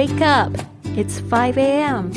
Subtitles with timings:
[0.00, 0.50] Wake up!
[0.96, 2.10] It's 5 a.m.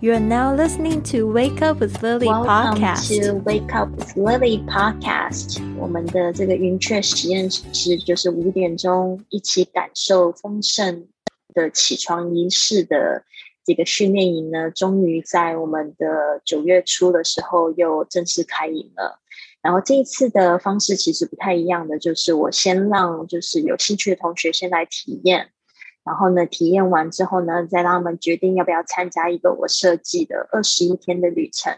[0.00, 3.22] You are now listening to Wake Up with Lily Welcome podcast.
[3.22, 5.62] to Wake Up with Lily podcast。
[5.78, 11.06] 我们的这个云雀实验室就是五点钟一起感受丰盛
[11.54, 13.22] 的起床仪式的
[13.64, 19.20] 这个训练营呢，终于在我们的九月初的时候又正式开营了。
[19.62, 25.50] 然后这一次的方式其实不太一样的，就是我先让就是有兴趣的同学先来体验，
[26.04, 31.76] 然后呢体验完之后呢，再让他们决定要不要参加一个我设计的二十一天的旅程。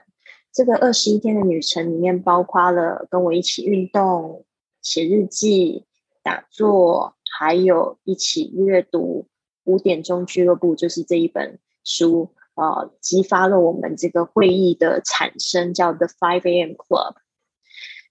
[0.52, 4.44] 这个二十一天的旅程里面，包括了跟我一起运动、
[4.82, 5.84] 写日记、
[6.22, 9.26] 打坐，还有一起阅读
[9.64, 16.74] 《五点钟俱乐部》，就是这一本书，呃，激发了我们这个会议的产生，叫 The Five A.M.
[16.76, 17.16] Club。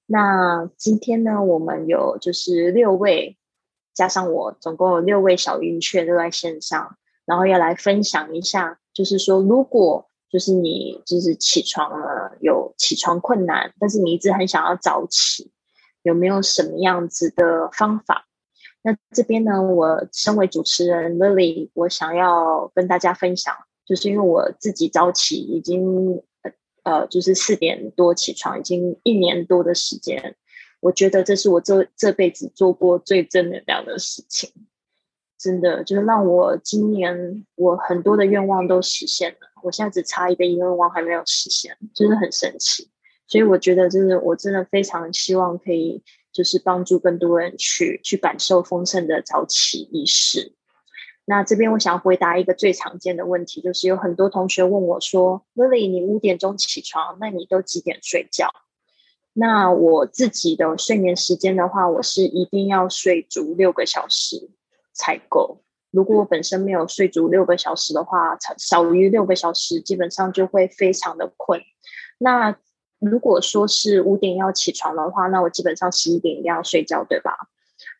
[0.06, 3.38] 那今天呢，我们有就是六位，
[3.94, 15.52] 加上我，总共有六位小云雀都在线上，然后要来分享一下，就是说，如果就是你就是起床了，有起床困难，但是你一直很想要早起，
[16.02, 18.26] 有没有什么样子的方法？
[18.82, 26.22] 那这边呢，我身为主持人 Lily，我想要跟大家分享，就是因为我自己早起已经
[26.84, 30.36] 呃，就是四点多起床，已经一年多的时间。
[30.84, 34.52] 我觉得这是我这这辈子做过最正能量的事情，
[35.40, 39.38] 真的就是让我今年我很多的愿望都实现了。
[39.64, 42.90] 我现在只差一个愿望还没有实现，真的很神奇。
[43.28, 46.04] 所以我觉得，就是我真的非常希望可以，
[46.34, 50.54] 就是帮助更多人去去感受丰盛的早起仪式。
[51.24, 58.50] 那这边我想回答一个最常见的问题，就是有很多同学问我说：“Lily，你五点钟起床，那你都几点睡觉？”
[59.34, 64.50] 那我自己的睡眠时间的话，我是一定要睡足六个小时
[64.94, 65.62] 才够。
[65.92, 71.62] 如果我本身没有睡足六个小时的话，少于六个小时，基本上就会非常的困。
[72.18, 72.56] 那
[73.00, 77.36] 如果说是五点要起床的话，那我基本上十一点一定要睡觉，对吧？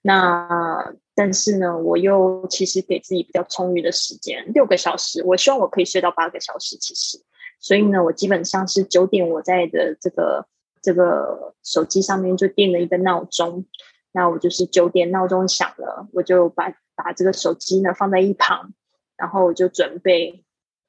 [0.02, 6.78] 那但是呢，我又其实给自己比较充裕的时间，六个小时，我希望我可以睡到八个小时。
[6.78, 7.20] 其实，
[7.60, 10.48] 所以呢，我基本上是九点我在的这个
[10.84, 13.66] 这个手机上面就定了一个闹钟，
[14.12, 18.74] 那我就是九点闹钟响了，我就把把这个手机呢放在一旁，
[19.18, 20.44] 然后我就准备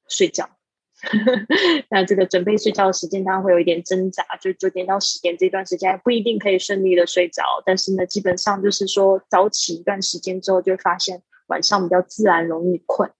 [0.07, 0.49] 睡觉。
[1.89, 13.11] 那这个准备睡觉的时间当然会有一点挣扎，就九点到十点这段时间不一定可以顺利的睡着，但是呢，基本上就是说早起一段时间之后，就发现晚上比较自然容易困，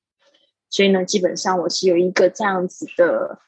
[0.69, 3.39] 所以呢，基本上我是有一个这样子的，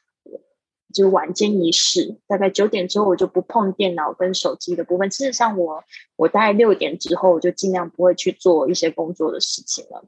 [0.92, 5.10] 就晚间仪式，大概九点之后我就不碰电脑跟手机的部分。
[5.10, 5.84] 事实上，我
[6.16, 10.04] 我大概六点之后，我就尽量不会去做一些工作的事情了。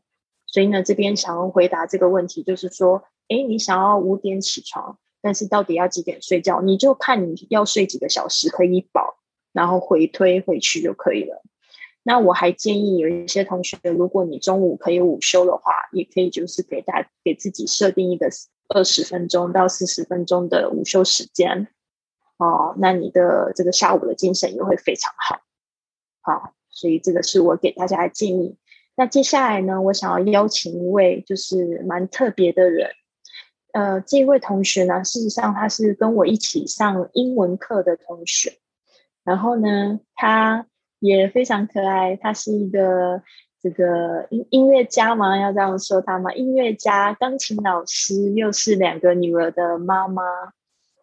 [0.47, 3.03] 所以呢，这边想要回答这个问题，就是说。
[3.33, 6.61] 哎，你想要五点起床，但是到底要几点睡觉？
[6.63, 9.21] 你就看你要睡几个小时可以饱，
[9.53, 11.41] 然后回推回去就可以了。
[12.03, 18.33] 那我还建议有一些同学，如果你中午可以午休的话，也可以就是给大给自己设定一个
[18.75, 21.69] 二十分钟到四十分钟的午休时间
[22.39, 22.75] 哦。
[22.79, 25.41] 那你的这个下午的精神也会非常好。
[26.23, 28.57] 好，所以这个是我给大家的建议。
[28.97, 32.91] 那接下来呢，我想要邀请一位就是蛮特别的人。
[33.73, 38.59] 呃，这位同学呢，事实上他是跟我一起上英文课的同学，
[39.23, 40.67] 然后呢，他
[40.99, 43.23] 也非常可爱，他是一个
[43.63, 46.33] 这个音音乐家嘛，要这样说他吗？
[46.33, 50.23] 音乐家、钢琴老师，又是两个女儿的妈妈，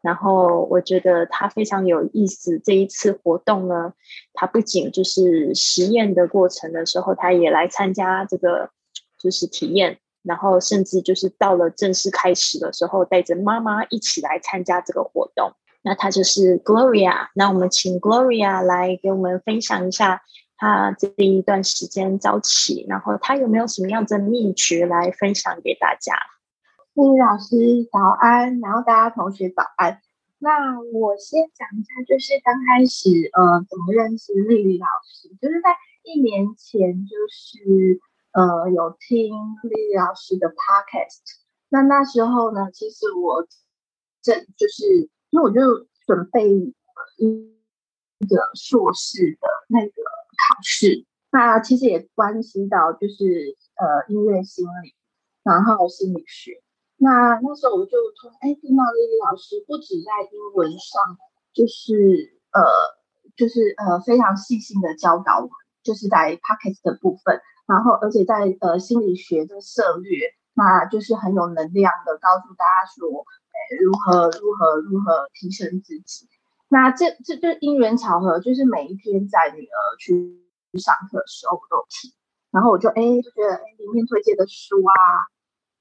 [0.01, 2.57] 然后我觉得他非常有意思。
[2.57, 3.93] 这一次活动呢，
[4.33, 8.71] 他不仅就是实验的过程的时候，他也来参加这个，
[9.19, 9.99] 就是体验。
[10.23, 15.51] 然后甚至就是到了正式开始的时候，带着妈妈一起来参加这个活动。
[15.83, 17.27] 那她就是 Gloria。
[17.33, 20.23] 那我们请 Gloria 来给我们分享一下
[20.57, 26.13] 她这一段时间早起，然后他有没有什么样的秘诀来分享给大家？
[26.93, 30.01] 丽丽老师早安，然后大家同学早安。
[30.39, 38.01] 那我先讲一下，就是刚开始呃怎么认识丽丽老师，就是在一年前，就是。
[38.33, 39.33] 呃，有听
[39.63, 41.23] 丽丽老师的 podcast，
[41.69, 43.47] 那那时候呢，其实我
[44.21, 46.47] 正就是因为我就准备
[47.17, 49.91] 一个硕士的那个
[50.37, 54.93] 考试，那其实也关系到就是呃音乐心理，
[55.43, 56.61] 然后心理学。
[56.97, 61.17] 那那时候我就突然哎听到丽丽老师不止在英文上，
[61.53, 62.61] 就是呃
[63.35, 65.49] 就是呃非常细心的教导我，
[65.83, 67.39] 就是在 podcast 的部分。
[67.67, 70.17] 然后，而且在呃心理学的策略，
[70.53, 76.29] 那就是很有能量的告诉大家说，哎，如何如何如何提升自己。
[76.69, 80.13] 那这这就因缘巧合，就是每一天在女儿去
[80.77, 82.11] 上课的时候，我都听，
[82.51, 84.93] 然后我就哎就觉得哎里面推荐的书啊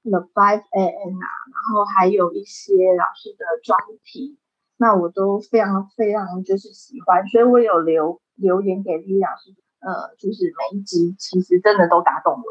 [0.03, 4.39] ，The Five A N 啊，然后还有一些老师的专题，
[4.77, 12.43] 那我都非常非常就是喜欢，所以我有留留言给李老师，呃，就是每一集其实真的都打动我。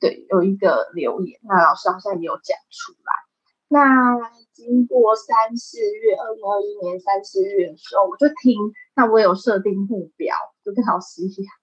[0.00, 3.29] 对，有一个留言，那老师好像也有讲出来。
[3.72, 4.18] 那
[4.52, 8.58] 经过三四月，二零二一年三四月的时候，我就听，
[8.96, 10.34] 那我有设定目标，
[10.64, 11.54] 就跟老师一样。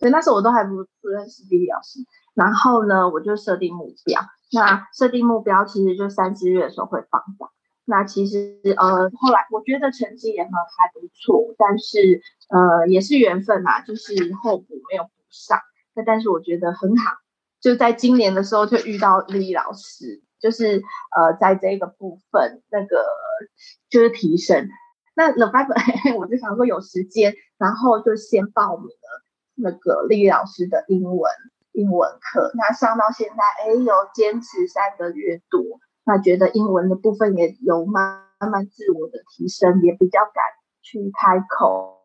[0.00, 2.00] 对，那时候我都还不不认识李老师，
[2.34, 4.20] 然后呢，我就设定目标。
[4.50, 7.46] 那设定目标其实就三四月的时候会放假。
[7.84, 15.60] 那其实呃，后来我觉得成绩也很还不错，但是呃，也是缘分嘛，就是候补没有补上。
[15.94, 17.12] 那但是我觉得很好，
[17.60, 20.22] 就在今年的时候就遇到李老师。
[20.42, 20.82] 就是
[21.16, 23.06] 呃，在这个部分，那个
[23.88, 24.68] 就是提升。
[25.14, 29.22] 那 The Five，我就想说有时间，然后就先报名了
[29.54, 31.30] 那个丽丽老师的英文
[31.72, 32.50] 英文课。
[32.54, 35.62] 那上到现在，哎，有坚持三个月多，
[36.04, 40.42] 那觉得英文的部分也有慢慢自我的提升，也比较敢
[40.82, 42.00] 去开口。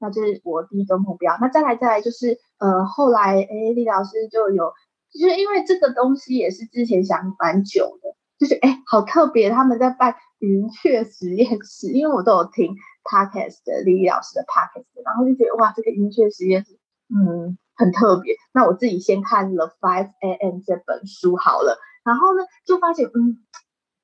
[0.00, 1.38] 那这是我第一个目标。
[1.40, 4.72] 那再来再来就是呃，后来哎，丽老师就有。
[5.12, 12.74] 就是因为这个东西也是之前想蛮久的，就是哎，好特别，他们在办云雀实验室，因为我都有听
[13.04, 16.78] podcast 的李老师的 podcast，然后就觉得哇，这个云雀实验室，
[17.08, 18.34] 嗯，很特别。
[18.54, 20.60] 那我自己先看了 Five A.M.
[20.64, 23.36] 这本书好了，然后呢，就发现嗯，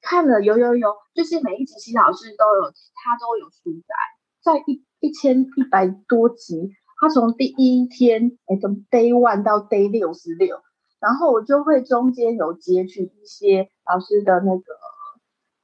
[0.02, 3.80] 看了有有有，就是每一集新老师都有，他都有书
[4.44, 6.70] 在，在一一千一百多集，
[7.00, 10.60] 他从第一天哎，从 Day One 到 Day 六十六。
[11.00, 14.64] 然后我就会中间有截取一些老师的那个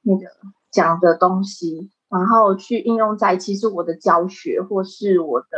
[0.03, 0.27] 那个
[0.71, 5.49] 讲的东西，然后去应用在其实我的教学或是我的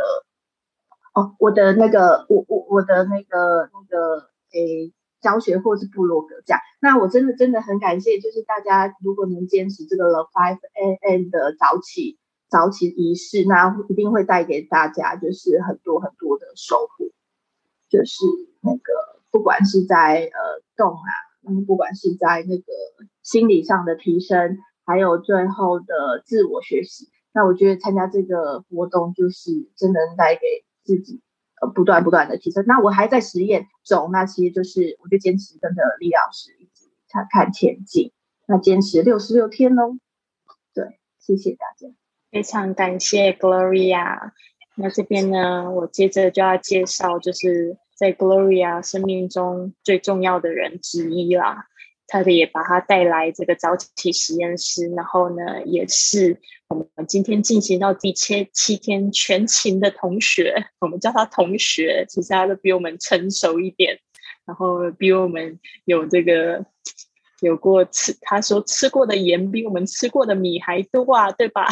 [1.13, 4.91] 哦我的那个我我我的那个那个诶
[5.21, 6.61] 教学或是部落格这样。
[6.81, 11.29] 那我真的真的很感谢，就是大家如果能坚持这个 The Five A.M.
[11.29, 12.17] 的早起
[12.49, 17.11] 早起仪式，那一定会带给大家就是很多很多的收获，
[17.89, 18.25] 就是
[18.61, 19.06] 那个。
[19.31, 21.09] 不管是在呃动啊，
[21.47, 22.63] 嗯，不管是在那个
[23.23, 30.41] 心理上的提升，还有最后的自我学习，那我觉得参加这个活动就是真的带给
[30.83, 31.21] 自己
[31.61, 32.63] 呃不断不断的提升。
[32.67, 38.13] 那我还在实验中，那其实就是我就坚持跟着李老师一直看看前进，
[38.47, 39.97] 那坚持六十六天喽。
[40.73, 41.93] 对，谢谢大家，
[42.31, 44.31] 非常感谢 Gloria。
[44.75, 47.77] 那这边呢，我接着就要介绍就是。
[47.97, 51.65] 在 Gloria 生命中最重要的人之一啦，
[52.05, 56.39] 他的也把他带来这个早起实验室，然后呢，也是
[56.69, 63.99] 我们今天进行到第七七天全勤的同学，我们叫他同学，其实他都比我们成熟一点，
[64.45, 66.63] 然后比我们有这个
[67.41, 71.65] 有过吃，他说吃过的盐比我们吃过的米还多啊，对吧？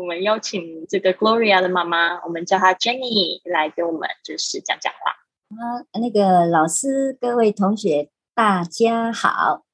[0.00, 5.10] 我们邀请这个 Gloria 的妈妈，我们叫她 Jenny 来给我们就是讲讲话。
[5.50, 9.66] 啊，那个老师，各位同学，大家好，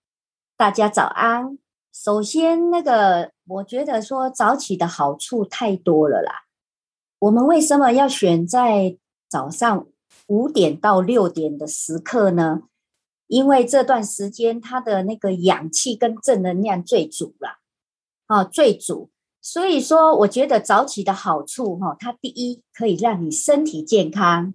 [0.56, 1.56] 大家早安。
[1.94, 6.46] 首先，那个我觉得说早起的好处太多了啦。
[7.20, 8.98] 我们为什么要选在
[9.28, 9.86] 早上
[10.26, 12.62] 五点到六点的时刻呢？
[13.28, 17.58] 因为这段时间它的那个氧气跟正能量最足了，
[18.26, 19.10] 啊，最足。
[19.48, 24.52] 所以说，我觉得早起的好处，哈，它第一可以让你身体健康，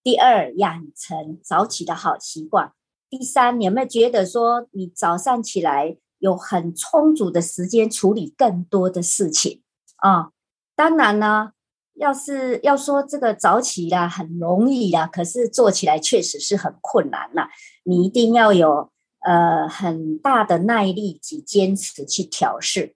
[0.00, 2.72] 第二养成早起的好习惯，
[3.10, 9.60] 第三，你有没有觉得说你早上起来有很充足的时间处理更多的事情
[9.96, 10.30] 啊？
[10.76, 11.50] 当然呢，
[11.94, 17.50] 要是要说这个早起啦，很容易啦，可是做起来确实是很困难啦。
[17.82, 18.88] 你一定要有
[19.26, 22.94] 呃很大的耐力及坚持去调试。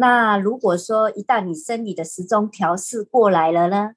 [0.00, 3.94] 那如果说一旦你生理的时钟调试过来了呢，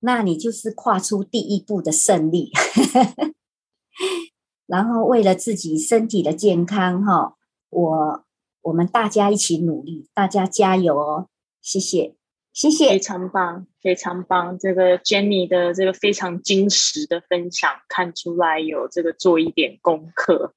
[0.00, 2.50] 那你就是跨出第一步的胜利。
[4.66, 7.36] 然后为了自己身体的健康，哈，
[7.70, 8.24] 我
[8.62, 11.28] 我们大家一起努力，大家加油哦！
[11.60, 12.16] 谢谢，
[12.52, 14.58] 谢谢，非常棒，非常棒。
[14.58, 20.52] 这个 Jenny 的这个非常精实的分享，看出来有这个做一点功课。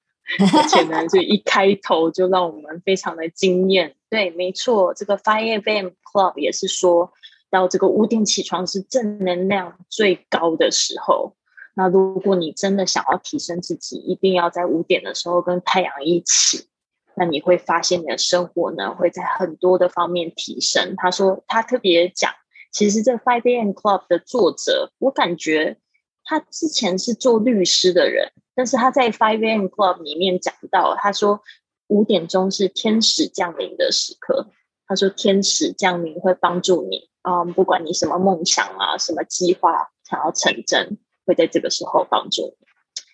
[0.53, 3.95] 而且呢，就一开头就让我们非常的惊艳。
[4.09, 7.13] 对，没错，这个 Five AM Club 也是说
[7.49, 11.35] 到这个五点起床是正能量最高的时候。
[11.75, 16.67] 那如果你真的想要提升自己，一定要在五点的时候跟太阳一起，
[17.15, 20.95] 那你会发现你的生活呢会在很多的方面提升。
[20.97, 22.31] 他说他特别讲，
[22.71, 23.71] 其实这 Five A.M.
[23.71, 25.77] Club 的作者，我感觉
[26.23, 29.65] 他之前是做律师的人，但是他在 Five A.M.
[29.65, 31.41] Club 里面讲到，他说
[31.87, 34.47] 五点钟是天使降临的时刻。
[34.87, 40.97] 他说天使降临会帮助你啊，不管你什么梦想啊，什么计划想要成真。
[41.27, 42.67] 会在这个时候帮助你，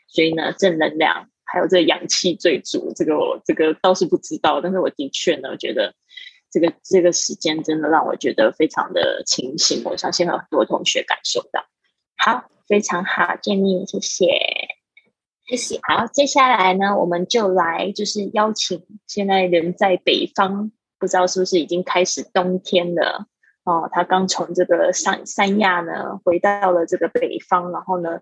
[0.09, 5.95] 所以呢，正能量还有这个阳气最足，这个我这个倒是不知道，但是我的确呢，觉得
[6.51, 11.63] 这个这个时间真的让我觉得非常的清醒，我相信很多同学感受到。
[12.17, 14.27] 好，非常好，建议谢谢，
[15.47, 15.79] 谢谢。
[15.83, 23.27] 好，接下来呢，我们就来就是邀请现在人在北方，不知道是不是已经开始冬天了。
[23.63, 28.19] 哦，他刚从这个三三亚呢回到了这个北方，然后呢，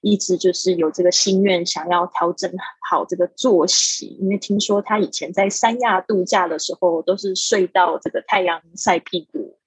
[0.00, 2.50] 一直就是有这个心愿，想要调整
[2.88, 4.16] 好这个作息。
[4.20, 9.58] 因为听说他以前在三亚度假的时候，都是睡到这个太阳晒屁股，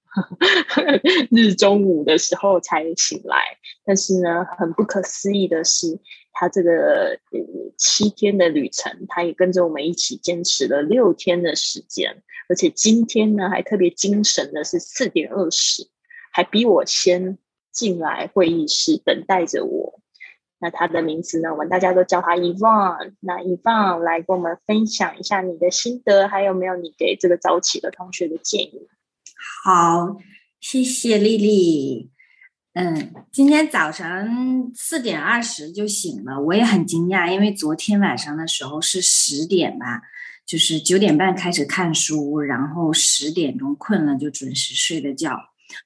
[1.30, 3.44] 日中午的时候才醒来。
[3.84, 6.00] 但是呢，很不可思议的是。
[6.34, 7.20] 他这个
[7.78, 15.88] 七天的旅程，他也跟着我们一起坚持了六天的时间，而且今天呢还特别精神的是四点二十，
[16.32, 17.38] 还比我先
[17.72, 20.00] 进来会议室等待着我。
[20.60, 23.14] 那他的名字呢，我们大家都叫他 Evan。
[23.20, 28.88] 那 Evan 来跟我们分享一下你的心得，还有没有你给这个早起的同学的建议？
[29.64, 30.18] 好，
[30.60, 32.11] 谢谢丽丽。
[32.74, 40.02] 嗯，今天早晨四点二十就醒了，我也很惊讶，因为昨天晚上的时候是十点吧，
[40.46, 45.38] 就是九点半开始看书，然后十点钟困了就准时睡的觉，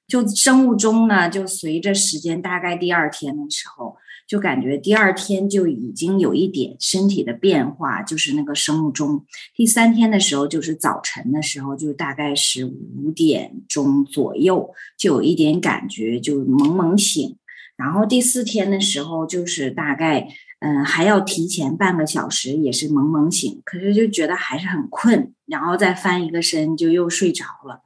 [0.06, 3.96] 就生物钟呢，就随着时间，大概第二天的时候。
[4.26, 9.24] 就感觉第二天就已经有一点身体的变化，就是那个生物钟。
[9.54, 17.36] 第三天的时候，就是早晨的时候，就大概是五点钟左右，就有一点感觉，就蒙蒙醒。
[17.76, 20.26] 然后第四天的时候，就是大概
[20.60, 27.82] 嗯还要提前半个小时，也是蒙蒙醒，可是就觉得还是很困，然后再翻一个身就又睡着了。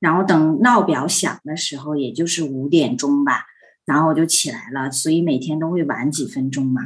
[0.00, 3.46] 然后等闹表响的时候，也就是五点钟吧。
[3.84, 6.82] 然后我就起来了，所以每天都会晚几分钟嘛，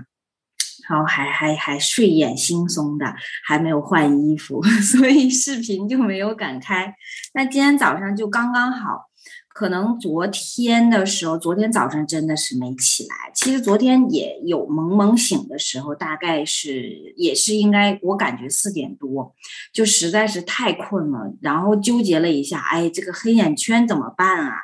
[0.89, 6.95] 然后还还还睡眼惺忪的，还没有换衣服， 所以视频就没有敢开。
[7.35, 9.11] 那今天早上就刚刚好，
[9.53, 13.15] 可能昨天的时候，昨天早上真的是没起来。
[13.35, 19.35] 其实昨天也有蒙蒙醒的时候，大概是也是应该，我感觉四点多，
[19.73, 24.55] 就实在是太困了，然后纠结了一下，哎，这个黑眼圈怎么办啊？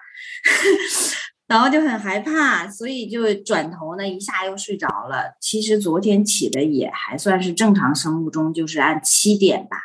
[1.52, 5.37] 然后就很害怕，所以就转头呢，一下又睡着了。
[5.38, 9.76] 其实昨天起的也还算是正常生物钟，就是按七点吧。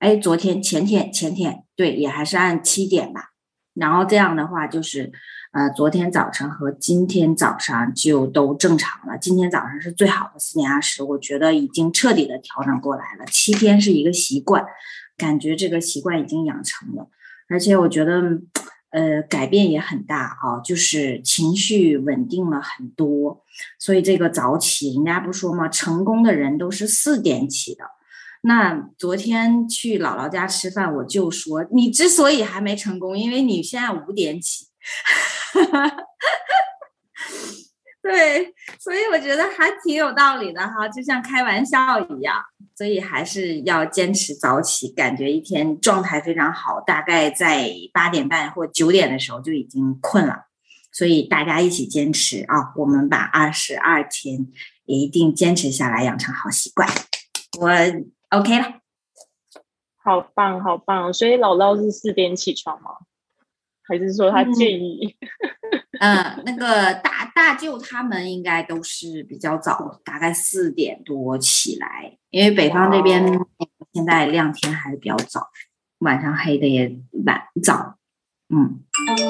[0.00, 3.30] 哎，昨天、前天、前天，对，也还是按七点吧。
[3.72, 5.10] 然后这样的话，就是
[5.52, 9.16] 呃，昨天早晨和今天早上就都正常了。
[9.16, 13.24] 今天早上是最好的四点二十，我觉得已经彻底的调整过来了。
[13.30, 14.62] 七天是一个习惯，
[15.16, 17.08] 感觉这个习惯已经养成了，
[17.48, 18.42] 而且我觉得。
[18.92, 23.42] 呃，改变也很大啊，就是情绪稳定了很多，
[23.78, 25.68] 所以这个早起，人家不说吗？
[25.68, 27.84] 成功的人都是四点起的。
[28.42, 34.66] 那昨天去姥姥家吃饭，我就说，你之所以还没成功，因为你现在五点起。
[38.12, 42.44] 对，所以我觉得还挺有道理的哈，就像开玩笑一样。
[42.76, 46.78] 所以还是要坚持早起，感觉一天状态非常好。
[46.80, 50.44] 大概在八点半或九点的时候就已经困了，
[50.92, 52.74] 所以大家一起坚持啊！
[52.76, 54.46] 我们把二十二天
[54.84, 56.86] 也一定坚持下来，养成好习惯。
[57.58, 57.70] 我
[58.36, 58.80] OK 了，
[60.04, 61.10] 好棒，好棒！
[61.14, 62.90] 所以姥姥是四点起床吗？
[63.84, 65.16] 还是说他建议？
[66.00, 73.24] 嗯， 那个大大舅他们应该都是比较早，大概四点多起来，因为北方这边
[73.92, 75.50] 现在亮天还是比较早，
[75.98, 77.98] 晚上黑的也蛮早。
[78.48, 78.84] 嗯，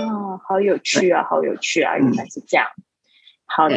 [0.09, 2.67] 哦，好有趣啊，好有趣啊，原来是这样。
[3.47, 3.69] 好，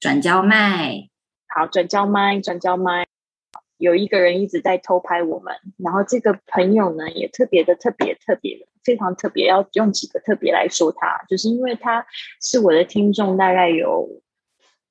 [0.00, 1.08] 转交麦，
[1.46, 3.06] 好，转交麦，转交麦。
[3.76, 12.06] 有一个人一直在偷拍我们，然后这个朋友呢也特别的特别特别非常特别，要用几个特别来说他，就是因为他
[12.40, 14.08] 是我的听众，大概有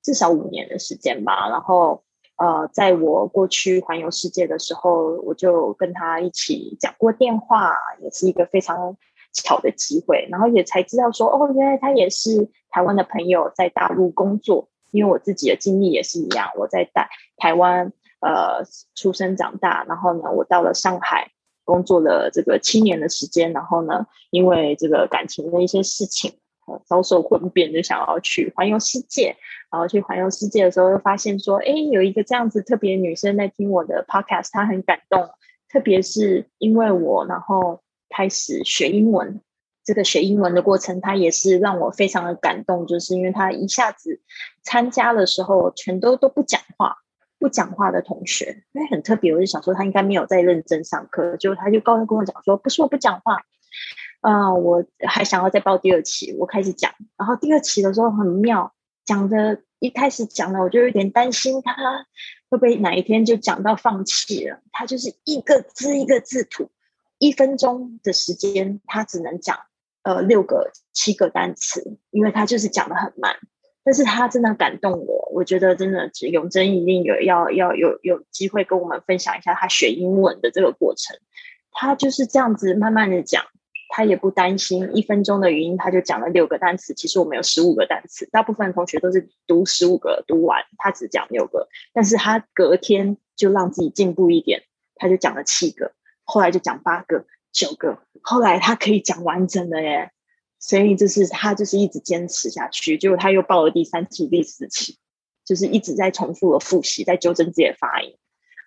[0.02, 1.48] 至少五年的时间吧。
[1.48, 2.04] 然后
[2.36, 8.96] 呃，在我过去环游世界的时候，我就跟他一起讲过电话，也是一个非常
[9.32, 10.26] 巧的机会。
[10.30, 14.68] 然后也才知道说，哦，原来他也是台湾的朋友，在大陆工作。
[14.90, 18.62] 因为我自己的经历也是一样，我在台台湾呃
[18.94, 21.32] 出生长大，然后呢，我到了上海
[21.64, 26.34] 工作了这个七年的时间，然后呢，因为这个感情的一些事情，
[26.66, 29.36] 呃，遭受混变，就想要去环游世界。
[29.70, 35.30] 然后去环游世界的时候，又发现说，哎，有一个这样子特别女生在听我的 podcast，她很感动。
[35.68, 39.40] 特别是因为我，然后开始学英文。
[39.84, 44.20] 这个学英文的过程，她也是让我非常的感动，就是因为她一下子
[44.62, 46.98] 参加的时候，全都都不讲话，
[47.38, 53.42] 不讲话的同学，因为很特别，我就想说他应该没有在认真上课，就他就高声跟我讲说，不是我不讲话，
[54.20, 58.72] 啊，我还想要再报第二期，我开始讲，然后第二期的时候很妙。
[59.06, 61.74] 讲的一开始讲的，我就有点担心他
[62.48, 64.62] 会不会哪一天就讲到放弃了。
[64.72, 66.70] 他就是一个字一个字吐，
[67.18, 69.58] 一分钟的时间他只能讲
[70.04, 73.36] 呃六个七个单词，因为他就是讲的很慢。
[73.84, 81.16] 但是他真的感动我，我觉得真的永贞一定有要要有有机会跟我们分享一下他学英文的这个过程。
[81.70, 83.44] 他就是这样子慢慢的讲。
[83.96, 86.92] 他也不担心一分钟的语音，他就讲了六个单词。
[86.94, 91.68] 其实我们有十五个单词，大部分同学都是读十五个读完，他只讲六个。
[91.92, 94.64] 但是他隔天就让自己进步一点，
[94.96, 95.92] 他就讲了七个，
[96.24, 100.10] 后来就讲八个、九个，后来他可以讲完整的耶。
[100.66, 104.98] 所以就是他就是一直坚持下去，结果他又报了第三期、第四期，
[105.44, 108.16] 就是一直在重复的复习，在纠正自己的发音。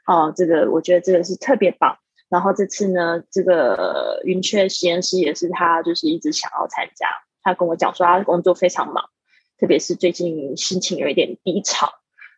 [0.05, 1.97] 哦，这个我觉得这个是特别棒。
[2.29, 7.07] 然后这次呢，这个云雀实验室也是他就是一直想要参加。
[7.41, 9.09] 他跟我讲说，他工作非常忙，
[9.57, 11.89] 特别是最近心情有一点低潮，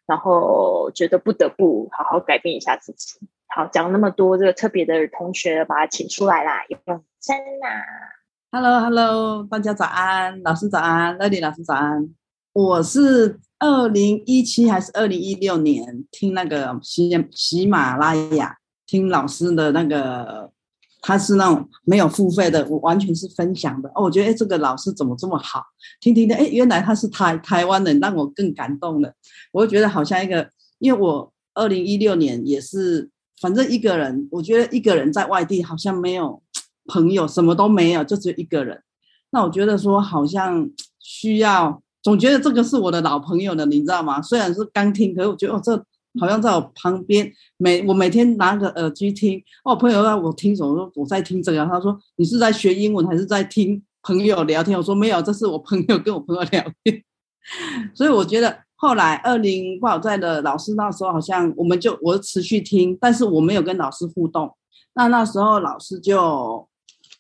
[0.08, 3.20] 然后觉得不得不好好改变一下自己。
[3.48, 8.19] 好，讲那么多，这个特别的同学把他请出来啦，用真啦。
[8.52, 12.10] Hello，Hello，大家早安，老师早安，乐迪老师早安。
[12.52, 18.58] 我是二零一七还是二零一六年听那个喜喜马拉雅。
[18.88, 20.52] 听老师的那个，
[21.00, 24.06] 他是那种没有付费的，我完全是分享的哦。
[24.06, 25.64] 我觉得哎，这个老师怎么这么好？
[26.02, 29.14] 听听的，哎，原来他是台台湾人，让我更感动了。
[29.52, 36.42] 我觉得好像一个，因为我二零一六年也是，反正一个人，我觉得一个人在外地好像没有
[36.90, 38.82] 朋友，什么都没有，就只有一个人。
[39.30, 44.22] 那我觉得说好像需要，总觉得这个是我的老朋友了，你知道吗？
[44.22, 45.86] 虽然是刚听，可是我觉得哦这。
[46.20, 49.40] 好像在我旁边，每我每天拿个耳机听。
[49.64, 50.76] 哦朋友让我听什么？
[50.76, 51.64] 说我在听这个。
[51.68, 54.76] 他说你是在学英文还是在听朋友聊天？
[54.76, 57.04] 我说没有，这是我朋友跟我朋友聊天。
[57.94, 64.52] 所以我觉得后来二零不好在的老师那时候好像我们就我持续听，但是我没有跟老师互动。
[64.96, 66.68] 那那时候老师就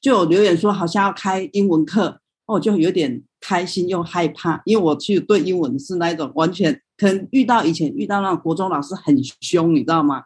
[0.02, 6.82] 就有留言说好像要开英文课，我就有点开心又害怕，因为我去对英文是那一种完全。
[6.98, 10.24] 可能遇到以前遇到那国中老师很凶，你知道吗？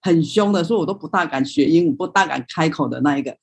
[0.00, 3.36] 很凶的，所以我都不大敢学英语，不大敢开口的那一个。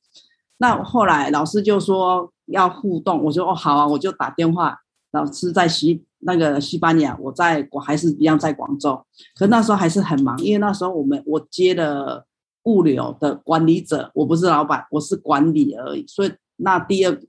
[0.58, 4.78] 那后来老师就说要互动，我说哦好啊，我就打电话。
[5.12, 9.04] 老师在西那个西班牙，我在我还是一样在广州，
[9.36, 12.26] 可那时候还是很忙，因为那时候我们我接了
[12.70, 16.06] 物流的管理者，我不是老板，我是管理而已。
[16.08, 17.22] 所以那第二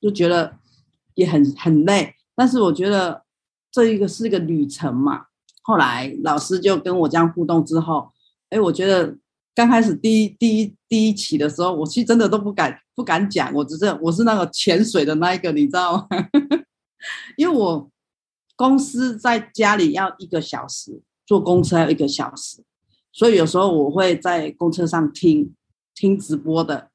[0.00, 0.56] 就觉得
[1.14, 3.22] 也很很累，但是我觉得。
[3.72, 5.26] 这一个是一个旅程嘛，
[5.62, 8.10] 后来老师就跟我这样互动之后，
[8.48, 9.14] 哎，我觉得
[9.54, 16.08] 刚开始第一第一第一期的时候，我其实真的都不敢不敢讲，我只是我是那个潜水的那一个，你知道吗？
[17.36, 17.90] 因为我
[18.54, 22.62] 公司在家里要一个小时，坐公车要一个小时，
[23.16, 25.54] 所以有时候我会在公车上听
[25.94, 26.90] 听直播的。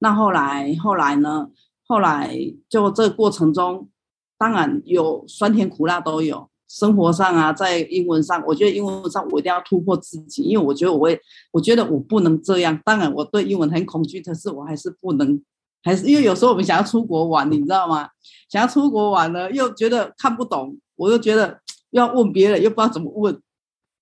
[0.00, 1.48] 那后来后来呢？
[1.86, 2.36] 后来
[2.68, 3.88] 就这个过程中。
[4.36, 11.16] 当然有酸甜苦辣都有，生活上啊，在英文上，我觉得英文上我一定要突破自己，因为我觉得我会，
[11.52, 12.76] 我觉得我不能这样。
[12.84, 15.40] 当然我对英文很恐惧，可是我还是不能，
[15.84, 18.08] 还是因为有时候我们想要出国玩，你知道吗？
[18.50, 21.60] 想要出国玩呢，又觉得看不懂，我又觉得
[21.92, 23.40] 要问别人，又不知道怎么问，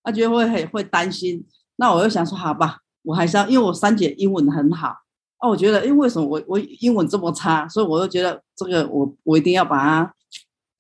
[0.03, 1.45] 他觉得会很会担心。
[1.81, 4.95] 那我又想说，好吧，我还是要，因为我三姐英文很好，
[5.41, 10.15] 哦，我觉得，因为什么我我英文这么差，所以我就觉得这个我我一定要把它。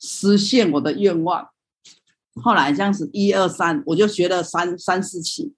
[0.03, 1.47] 实现我的愿望。
[2.43, 5.53] 后来这样子一二三，我就学了三三四期。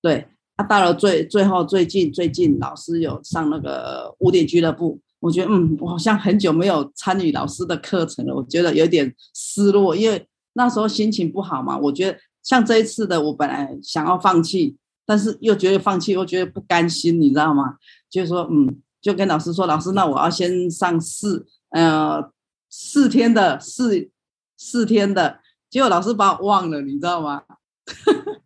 [0.00, 5.00] 对，他到了最最后最近最近，老师有上那个五点俱乐部。
[5.18, 11.76] 我觉得嗯，我好像很久没有参与老师的课程了，我觉得有点失落，因为那时候心情不好嘛。
[11.76, 17.78] 我觉得像这一次的，我本来想要放弃，但是又觉得放弃又觉得不甘心，你知道吗？
[18.08, 22.32] 就是说嗯，就跟老师说，老师，那我要先上四呃。
[22.76, 24.10] 四天的四
[24.56, 25.38] 四天的，
[25.70, 27.40] 结果老师把我忘了，你知道吗？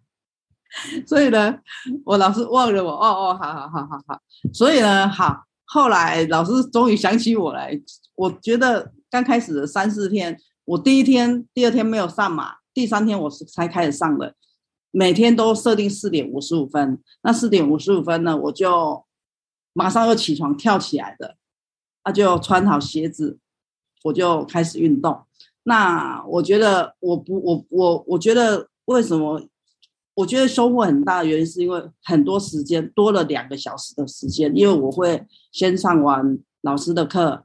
[1.09, 1.59] 所以呢，
[2.05, 4.21] 我老师忘了我，哦哦，好好好好好。
[4.53, 7.81] 所以呢，好，后来老师终于想起我来。
[8.17, 14.37] 我觉得刚开始的三四天，我第一天、第二天没有上马，第三天我是才开始上的。
[14.93, 19.05] 每天都设定四点五十五分，那四点五十五分呢，我就
[19.73, 21.35] 马上又起床跳起来的，
[22.05, 23.37] 那就穿好鞋子，
[24.05, 25.23] 我就开始运动。
[25.65, 29.43] 那我觉得我不我我我觉得为什么？
[30.15, 37.45] 我觉得收获很大的原因是因为很多时间多了两个小时的时间，因为我会先上完老师的课，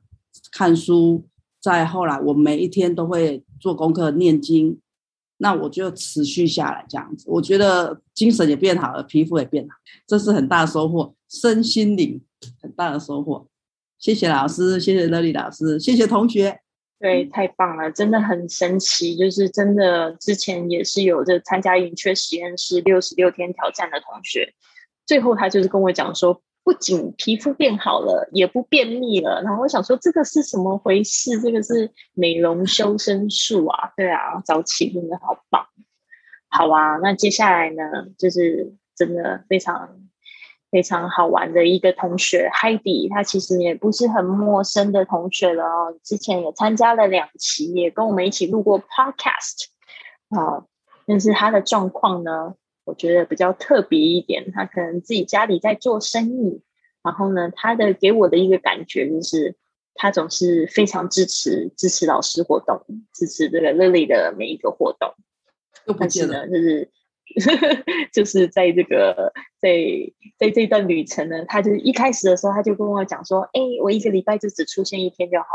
[0.52, 1.26] 看书，
[1.60, 4.80] 再后来我每一天都会做功课念经。
[5.43, 9.75] 那我就持续下来这样子，我觉得精神也变好了，皮肤也变好，
[10.08, 12.21] 这是很大的收获，身心灵
[12.62, 13.45] 很大的收获。
[13.99, 16.62] 谢谢老师，谢谢乐丽老师，谢谢同学。
[16.97, 19.17] 对，太棒了，真的很神奇。
[19.17, 24.53] 就是真的，之前也是有这参加云雀实验室六十六天挑战的同学，
[25.06, 26.41] 最后他就是跟我讲说。
[26.63, 29.41] 不仅皮肤变好了，也不便秘了。
[29.41, 31.39] 然后我想说，这个是什么回事？
[31.41, 33.91] 这个是美容修身术啊？
[33.97, 35.67] 对啊，早起真的好棒。
[36.47, 37.84] 好啊，那接下来呢，
[38.17, 39.89] 就是真的非常
[40.71, 45.97] 非常好玩的一个同学海蒂他其实也不是很陌生的同学了哦。
[46.04, 49.65] 之前也参加了两期，也跟我们一起录过 Podcast
[50.30, 50.65] 啊。
[51.06, 52.54] 但是他的状况呢？
[52.86, 56.62] 我觉得比较特别一点，他可能自己家里在做生意，
[57.04, 59.56] 然后呢，他的给我的一个感觉就是，
[59.96, 62.82] 他总是非常支持支持老师活动，
[63.13, 65.13] 支持这个 Lily 的每一个活动。
[66.00, 66.89] 但是呢，就是
[68.13, 69.76] 就是在这个在
[70.38, 75.46] 在这段旅程呢，他就一开始的时候，他就跟我讲说：“哎，我一个礼拜就只出现一天就好。”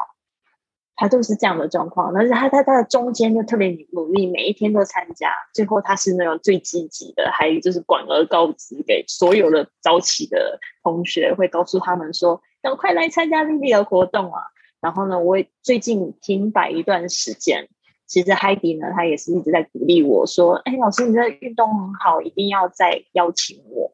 [1.00, 14.42] 他都是这样的状况，但是他他他的中间就特别努力，每一天都参加，最后他是那种最积极的，还有就是广而告之给所有的早起的同学，会告诉他们说，赶快来参加丽丽的活动啊！
[14.80, 17.68] 然后呢，我最近停摆一段时间，
[18.08, 23.92] 其实海迪呢，他也是一直在鼓励我说，哎，老师你的运动很好，一定要再邀请我，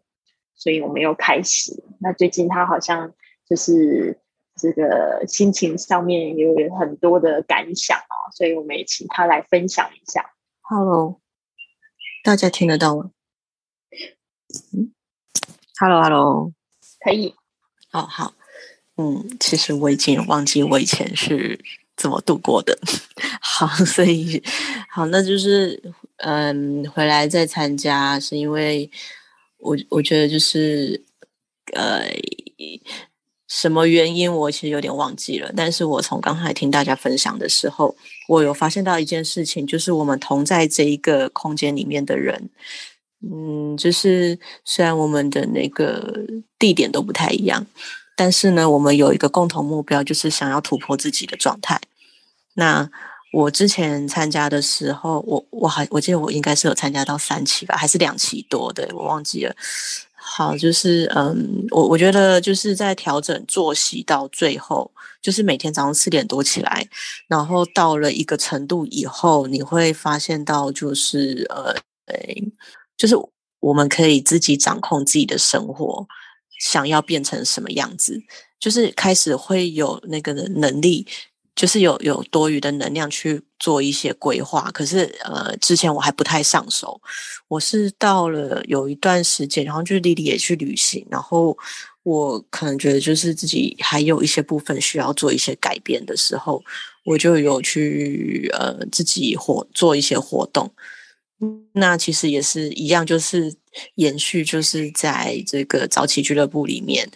[0.55, 1.85] 所以我们又开始。
[2.01, 3.13] 那最近他好像
[3.47, 4.24] 就是。
[4.57, 10.33] 这个心情上面有很多的感想啊，所以我们也请他来分享一下。
[10.63, 11.21] Hello，
[12.23, 13.11] 大家听得到吗？
[14.73, 14.93] 嗯
[15.81, 16.53] ，Hello，Hello，
[17.01, 17.35] 可以。
[17.93, 18.35] 哦，好。
[18.97, 21.59] 嗯，其实我已经忘记我以前是
[21.97, 22.79] 怎么度过的。
[23.43, 24.41] 好，所以
[24.89, 25.83] 好，那就是
[26.19, 28.89] 嗯，回来再参加，是因为
[29.59, 31.05] 我我觉得就是
[31.73, 32.07] 呃。
[33.47, 34.33] 什么原因？
[34.33, 35.53] 我其实有点忘记了。
[35.57, 37.95] 但是我从刚才听大家分享的时候，
[38.29, 42.49] 我有发现到一件事情，就是我们同在这一个空间里面的人，
[43.21, 46.25] 嗯，就是虽然我们的那个
[46.59, 47.67] 地点都不太一样，
[48.17, 51.81] 但是呢，我们有一个共同目标，就是想要突破自己的状态。
[52.55, 52.91] 那
[53.33, 59.55] 我之前参加的时候，我我还我记得我应该是有参加到三期吧，还是两期多的，我忘记了。
[60.27, 66.89] 好，就是嗯，我我觉得就是在调整作息到最后，就是每天早上四点多起来，
[67.29, 71.75] 然后到了一个程度以后，你会发现到就是呃，
[72.97, 73.15] 就是
[73.61, 76.07] 我们可以自己掌控自己的生活，
[76.59, 78.21] 想要变成什么样子，
[78.59, 81.07] 就是开始会有那个能力。
[81.55, 87.01] 就是有有多余的能量去做一些规划，可是呃，之前我还不太上手。
[87.47, 91.57] 我是到了有一段时间，然后就是丽丽也去旅行，然后
[92.03, 96.61] 我可能觉得就是自己还有一些部分需要做一些改变的时候，
[97.05, 100.69] 我就有去呃自己活做一些活动。
[101.75, 103.55] 那其实也是一样，就是
[103.95, 107.09] 延续就是在这个早起俱乐部里面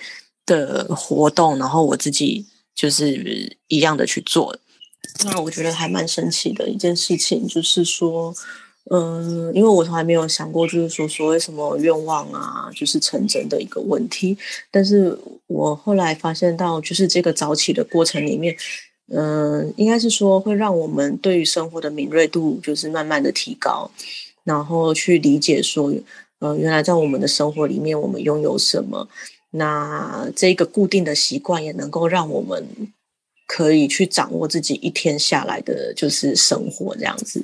[0.47, 2.47] 的活动，然后我自己。
[2.79, 4.57] 就是一样的去做，
[5.25, 8.33] 那我觉得还蛮神奇的一件事情，就是说，
[8.93, 14.39] 嗯，因为我从来没有想过，就是说所谓什么愿望啊，就是成真的一个问题。
[14.71, 18.57] 但是我后来发现到，就是这个早起的过程里面，
[19.09, 23.91] 嗯，应该是说会让我们对于生活的敏锐度就是慢慢的提高，
[24.45, 25.93] 然后去理解说，
[26.39, 29.09] 呃，原来在我们的生活里面，我们拥有什么。
[29.51, 32.67] 那这个固定的习惯也能够让我们
[33.47, 37.43] 可以去掌握自己一天下来的就是生活这样子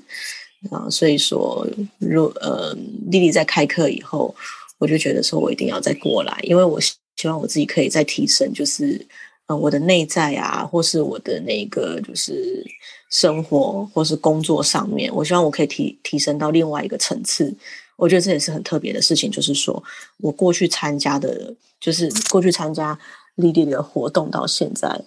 [0.70, 1.66] 啊，所以说，
[1.98, 2.76] 如呃，
[3.10, 4.34] 丽丽在开课以后，
[4.78, 9.06] 我就觉得说我一定要再过来，因为我希望我自己可以再提升，就是
[9.46, 12.64] 呃我的内在啊，或是我的那个就是
[13.10, 17.54] 生活或是工作上面，我希望我可以提提升到另外一个层次。
[17.96, 19.82] 我觉得这也是很特别的事情，就是说
[20.18, 22.98] 我过去参加的，就是过去参加
[23.36, 25.00] 丽丽的活动到现在，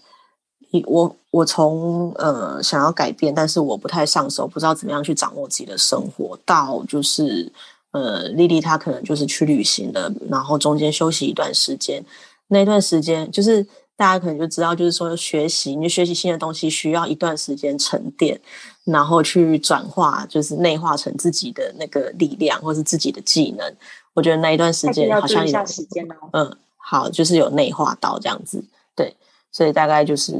[0.85, 7.51] 我我从呃想要改变，但是我不太上手，不知道怎么样去掌握自己的生活，到就是
[7.91, 12.03] 呃丽丽她可能就是去旅行了，然后中间休息一段时间，
[12.47, 13.65] 那段时间就是
[13.97, 18.39] 大家可能就知道，就是说学习，你学习新的东西需要一段时间沉淀，
[18.85, 23.75] 然后去转化，就是内化成自己的那个力量或是自己的技能。
[24.13, 28.63] 我觉得那一段时间好像有时间哦，嗯，好，就是有内化到这样子，
[28.95, 29.13] 对。
[29.49, 30.33] 所以大概就是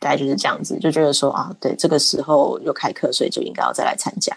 [0.00, 4.34] 大概就是这样子，就觉得说啊，对，这个时候又开课，所以就应该要再来参加。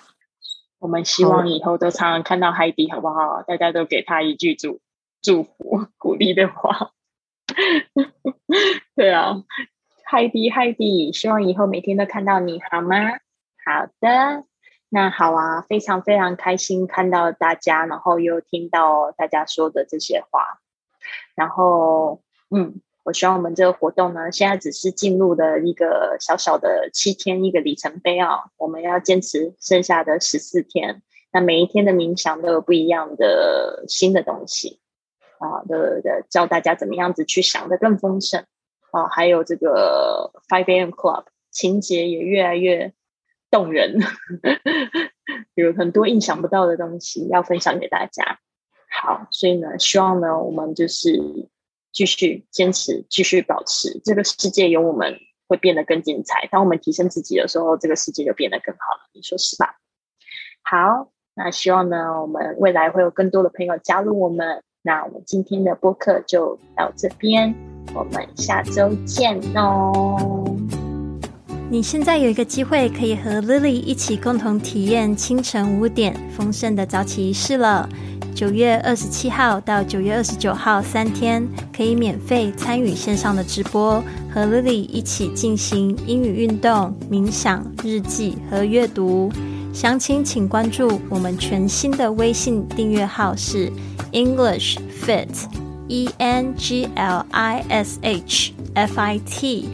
[0.79, 3.41] 我们希望以后都常常看到海迪，好不好？
[3.47, 4.81] 大家都给他一句祝
[5.21, 6.91] 祝福、鼓励的话。
[8.95, 9.43] 对啊，
[10.03, 12.95] 海迪，海迪，希望以后每天都看到你好吗？
[13.65, 14.45] 好的，
[14.89, 20.59] 那好啊，非常非常开心看到大家，然后又听到大家说的这些话，
[21.35, 22.81] 然后嗯。
[23.05, 31.03] 我希望我们这个活动呢，现在只是进入的一个小小的七天一个里程碑啊，我们要坚持剩下的十四天。
[31.31, 34.79] 那每一天的冥想都有不一样的新的东西
[35.39, 38.45] 啊，的的教大家怎么样子去想的更丰盛
[38.91, 40.89] 啊，还有这个 Five A.M.
[40.89, 42.93] Club 情节也越来越
[43.51, 43.99] 动人，
[45.55, 48.39] 有很多意想不到的东西要分享给大家。
[48.89, 51.49] 好，所以呢，希望呢，我们就是。
[51.95, 55.17] 继续坚持，继续保持，这个世界有我们
[55.47, 56.45] 会变得更精彩。
[56.51, 59.09] 当我们提升自己的时候，这个世界就变得更好了。
[59.13, 59.77] 你说是吧？
[60.61, 64.61] 好，那希望呢，我们未来会有更多的朋友加入我们。
[64.87, 67.51] 那我们今天的播客就到这边，
[67.95, 70.45] 我们下周见哦。
[71.71, 77.89] 你现在有一个机会，可以和 Lily 一起共同体验清晨五点丰盛的早起仪式了。
[78.35, 81.43] 九月二十七号到九月二十九号三天，
[81.75, 89.31] 可以免费参与线上的直播，和 Lily 一起进行英语运动、冥想、日记和阅读。
[89.75, 93.69] 详情请关注我们全新的微信订阅号是
[94.13, 99.67] English Fit，E N G L I S H F I T，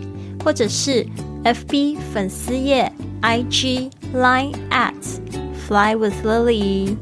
[0.43, 1.05] 或者是
[1.43, 4.95] FB 粉丝页、IG Line at
[5.67, 6.97] Fly with Lily。